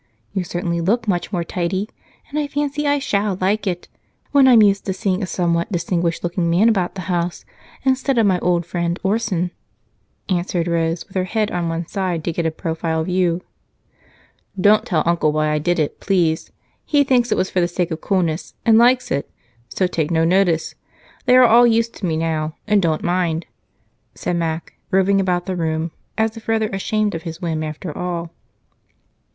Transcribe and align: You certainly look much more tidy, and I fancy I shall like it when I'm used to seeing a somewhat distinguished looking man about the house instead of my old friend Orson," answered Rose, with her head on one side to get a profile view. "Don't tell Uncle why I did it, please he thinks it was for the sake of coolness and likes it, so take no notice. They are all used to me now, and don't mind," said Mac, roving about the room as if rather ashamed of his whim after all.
You 0.33 0.43
certainly 0.43 0.81
look 0.81 1.07
much 1.07 1.31
more 1.31 1.43
tidy, 1.43 1.87
and 2.27 2.39
I 2.39 2.47
fancy 2.47 2.87
I 2.87 2.97
shall 2.97 3.37
like 3.39 3.67
it 3.67 3.87
when 4.31 4.47
I'm 4.47 4.63
used 4.63 4.83
to 4.87 4.93
seeing 4.93 5.21
a 5.21 5.27
somewhat 5.27 5.71
distinguished 5.71 6.23
looking 6.23 6.49
man 6.49 6.69
about 6.69 6.95
the 6.95 7.01
house 7.01 7.45
instead 7.83 8.17
of 8.17 8.25
my 8.25 8.39
old 8.39 8.65
friend 8.65 8.97
Orson," 9.03 9.51
answered 10.27 10.67
Rose, 10.67 11.07
with 11.07 11.13
her 11.13 11.25
head 11.25 11.51
on 11.51 11.69
one 11.69 11.85
side 11.85 12.23
to 12.23 12.31
get 12.31 12.47
a 12.47 12.49
profile 12.51 13.03
view. 13.03 13.41
"Don't 14.59 14.87
tell 14.87 15.03
Uncle 15.05 15.31
why 15.31 15.49
I 15.51 15.59
did 15.59 15.77
it, 15.77 15.99
please 15.99 16.49
he 16.83 17.03
thinks 17.03 17.31
it 17.31 17.37
was 17.37 17.51
for 17.51 17.61
the 17.61 17.67
sake 17.67 17.91
of 17.91 18.01
coolness 18.01 18.55
and 18.65 18.79
likes 18.79 19.11
it, 19.11 19.29
so 19.69 19.85
take 19.85 20.09
no 20.09 20.25
notice. 20.25 20.73
They 21.25 21.37
are 21.37 21.43
all 21.45 21.67
used 21.67 21.93
to 21.97 22.07
me 22.07 22.17
now, 22.17 22.55
and 22.65 22.81
don't 22.81 23.03
mind," 23.03 23.45
said 24.15 24.35
Mac, 24.35 24.73
roving 24.89 25.21
about 25.21 25.45
the 25.45 25.55
room 25.55 25.91
as 26.17 26.35
if 26.35 26.47
rather 26.49 26.69
ashamed 26.69 27.13
of 27.13 27.21
his 27.21 27.39
whim 27.39 27.61
after 27.61 27.95
all. 27.95 28.31